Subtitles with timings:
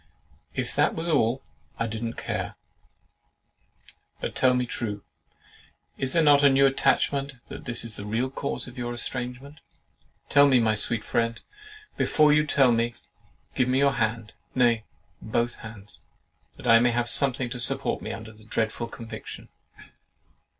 [0.55, 1.43] If that was all,
[1.77, 2.55] I did not care:
[4.19, 5.03] but tell me true,
[5.95, 9.59] is there not a new attachment that is the real cause of your estrangement?
[10.27, 12.95] Tell me, my sweet friend, and before you tell me,
[13.53, 14.85] give me your hand (nay,
[15.21, 16.01] both hands)
[16.57, 19.49] that I may have something to support me under the dreadful conviction."